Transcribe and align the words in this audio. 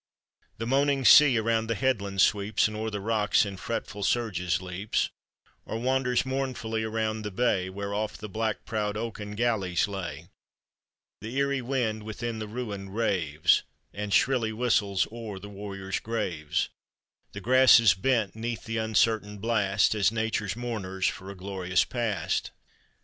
The 0.57 0.65
moaning 0.65 1.05
sea 1.05 1.37
around 1.37 1.67
the 1.67 1.75
headland 1.75 2.21
sweeps, 2.21 2.67
And 2.67 2.75
o'er 2.75 2.89
the 2.89 2.99
rocks 2.99 3.45
in 3.45 3.55
fretful 3.55 4.01
surges 4.01 4.59
leaps, 4.59 5.11
Or 5.63 5.77
wanders 5.77 6.25
mournfully 6.25 6.81
around 6.83 7.21
the 7.21 7.29
bay, 7.29 7.69
Where 7.69 7.93
oft 7.93 8.19
the 8.19 8.27
black 8.27 8.65
provved 8.65 8.97
oaken 8.97 9.33
galleys 9.35 9.87
lay; 9.87 10.29
The 11.19 11.35
eerie 11.35 11.61
wind 11.61 12.01
within 12.01 12.39
the 12.39 12.47
ruin 12.47 12.89
raves, 12.89 13.61
And 13.93 14.11
shrilly 14.11 14.51
whistles 14.51 15.07
o'er 15.11 15.37
the 15.37 15.49
warriors' 15.49 15.99
graves; 15.99 16.69
The 17.33 17.41
grasses 17.41 17.93
bend 17.93 18.33
'neath 18.35 18.63
the 18.65 18.77
uncertain 18.77 19.37
blast, 19.37 19.93
As 19.93 20.11
Nature's 20.11 20.55
mourners 20.55 21.05
for 21.05 21.29
a 21.29 21.35
glorious 21.37 21.85
past. 21.85 22.49